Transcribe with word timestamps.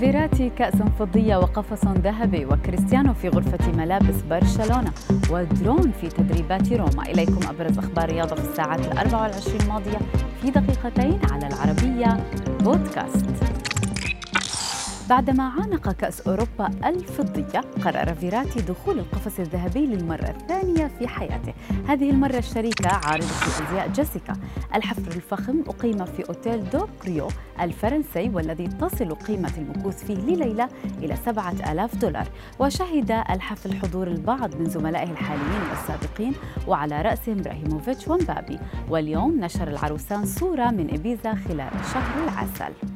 فيراتي 0.00 0.50
كأس 0.50 0.74
فضية 0.98 1.36
وقفص 1.36 1.84
ذهبي 1.84 2.46
وكريستيانو 2.46 3.14
في 3.14 3.28
غرفة 3.28 3.72
ملابس 3.72 4.22
برشلونة 4.30 4.92
ودرون 5.30 5.92
في 6.00 6.08
تدريبات 6.08 6.72
روما. 6.72 7.02
إليكم 7.02 7.40
أبرز 7.48 7.78
أخبار 7.78 8.10
رياضة 8.10 8.34
في 8.34 8.50
الساعات 8.50 8.80
الأربع 8.92 9.22
والعشرين 9.22 9.60
الماضية 9.60 9.98
في 10.42 10.50
دقيقتين 10.50 11.20
على 11.30 11.46
العربية 11.46 12.16
بودكاست. 12.60 13.35
بعدما 15.10 15.42
عانق 15.44 15.92
كأس 15.92 16.20
أوروبا 16.20 16.70
الفضية 16.84 17.60
قرر 17.84 18.14
فيراتي 18.14 18.60
دخول 18.60 18.98
القفص 18.98 19.40
الذهبي 19.40 19.86
للمرة 19.86 20.30
الثانية 20.40 20.90
في 20.98 21.08
حياته. 21.08 21.54
هذه 21.88 22.10
المرة 22.10 22.38
الشريكة 22.38 22.88
عارضة 22.88 23.26
أزياء 23.26 23.88
جيسيكا. 23.88 24.32
الحفل 24.74 25.12
الفخم 25.16 25.60
أقيم 25.68 26.04
في 26.04 26.28
أوتيل 26.28 26.70
دو 26.70 26.86
كريون 27.02 27.28
الفرنسي 27.60 28.28
والذي 28.28 28.66
تصل 28.66 29.14
قيمة 29.14 29.52
المكوث 29.58 30.04
فيه 30.04 30.14
لليلة 30.14 30.68
إلى 30.98 31.16
سبعة 31.26 31.72
آلاف 31.72 31.96
دولار. 31.96 32.28
وشهد 32.58 33.10
الحفل 33.10 33.76
حضور 33.76 34.06
البعض 34.06 34.54
من 34.56 34.64
زملائه 34.64 35.10
الحاليين 35.10 35.62
والسابقين 35.70 36.32
وعلى 36.68 37.02
رأسهم 37.02 37.38
إبراهيموفيتش 37.38 38.08
ومبابي. 38.08 38.58
واليوم 38.90 39.40
نشر 39.40 39.68
العروسان 39.68 40.24
صورة 40.24 40.70
من 40.70 40.94
إبيزا 40.94 41.34
خلال 41.34 41.70
شهر 41.94 42.24
العسل. 42.24 42.95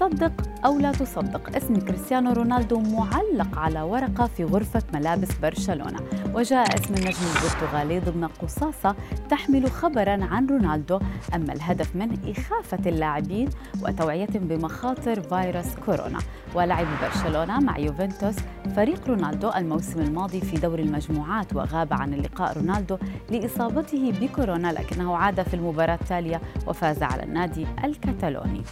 صدق 0.00 0.32
أو 0.64 0.78
لا 0.78 0.92
تصدق. 0.92 1.56
اسم 1.56 1.76
كريستيانو 1.76 2.32
رونالدو 2.32 2.80
معلق 2.80 3.58
على 3.58 3.82
ورقة 3.82 4.26
في 4.26 4.44
غرفة 4.44 4.82
ملابس 4.94 5.38
برشلونة. 5.42 6.00
وجاء 6.34 6.74
اسم 6.74 6.94
النجم 6.94 7.18
البرتغالي 7.36 8.00
ضمن 8.00 8.26
قصاصة 8.26 8.96
تحمل 9.30 9.70
خبرا 9.70 10.24
عن 10.24 10.46
رونالدو. 10.46 11.00
أما 11.34 11.52
الهدف 11.52 11.96
منه 11.96 12.18
إخافة 12.26 12.90
اللاعبين 12.90 13.48
وتوعيتهم 13.82 14.48
بمخاطر 14.48 15.20
فيروس 15.20 15.74
كورونا. 15.86 16.18
ولعب 16.54 16.86
برشلونة 17.02 17.60
مع 17.60 17.78
يوفنتوس 17.78 18.36
فريق 18.76 19.08
رونالدو 19.08 19.50
الموسم 19.50 20.00
الماضي 20.00 20.40
في 20.40 20.56
دور 20.56 20.78
المجموعات 20.78 21.56
وغاب 21.56 21.92
عن 21.92 22.14
اللقاء 22.14 22.58
رونالدو 22.58 22.98
لإصابته 23.30 24.12
بكورونا 24.20 24.72
لكنه 24.72 25.16
عاد 25.16 25.42
في 25.42 25.54
المباراة 25.54 25.94
التالية 25.94 26.40
وفاز 26.66 27.02
على 27.02 27.22
النادي 27.22 27.66
الكتالوني. 27.84 28.62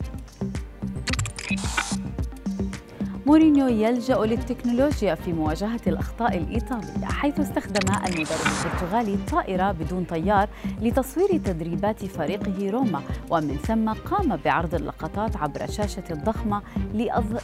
مورينيو 3.27 3.69
يلجأ 3.69 4.16
للتكنولوجيا 4.16 5.14
في 5.14 5.33
مواجهة 5.33 5.80
الأخطاء 5.86 6.36
الإيطالية 6.38 7.05
حيث 7.05 7.41
استخدم 7.41 7.94
المدرب 8.06 8.47
البرتغالي 8.64 9.19
طائرة 9.30 9.72
بدون 9.72 10.05
طيار 10.05 10.48
لتصوير 10.80 11.28
تدريبات 11.28 12.05
فريقه 12.05 12.70
روما 12.70 13.03
ومن 13.30 13.56
ثم 13.56 13.92
قام 13.92 14.36
بعرض 14.44 14.75
اللقطات 14.75 15.36
عبر 15.36 15.66
شاشة 15.66 16.05
الضخمة 16.11 16.62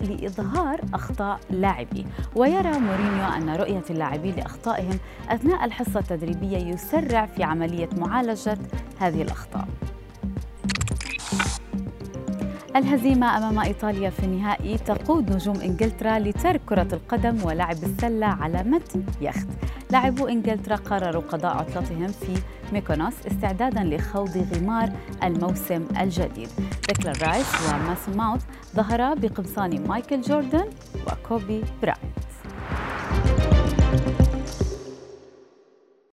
لإظهار 0.01 0.81
أخطاء 0.95 1.41
لاعبيه 1.51 2.05
ويرى 2.37 2.79
مورينيو 2.79 3.25
أن 3.37 3.51
رؤية 3.51 3.85
اللاعبين 3.91 4.35
لأخطائهم 4.35 4.99
أثناء 5.29 5.65
الحصة 5.65 6.01
التدريبية 6.01 6.59
يسرع 6.59 7.27
في 7.27 7.43
عملية 7.43 7.89
معالجة 7.99 8.59
هذه 9.01 9.23
الأخطاء. 9.23 9.69
الهزيمة 12.77 13.37
أمام 13.37 13.59
إيطاليا 13.59 14.11
في 14.11 14.25
النهائي 14.25 14.79
تقود 14.79 15.33
نجوم 15.33 15.57
إنجلترا 15.61 16.19
لترك 16.19 16.61
كرة 16.67 16.89
القدم 16.93 17.45
ولعب 17.45 17.77
السلة 17.83 18.27
على 18.27 18.63
متن 18.63 19.03
يخت. 19.21 19.47
لاعبو 19.91 20.27
إنجلترا 20.27 20.77
قرروا 20.77 21.23
قضاء 21.23 21.57
عطلتهم 21.57 22.07
في 22.07 22.35
ميكونوس 22.73 23.27
استعدادا 23.27 23.85
لخوض 23.85 24.47
غمار 24.55 24.93
الموسم 25.23 25.87
الجديد. 26.01 26.49
ديكلان 26.89 27.15
رايس 27.23 27.47
وماسون 27.69 28.17
ماونت 28.17 28.43
ظهرا 28.77 29.15
بقمصان 29.15 29.89
مايكل 29.89 30.21
جوردن 30.21 30.65
وكوبي 31.07 31.65
براينت 31.83 32.23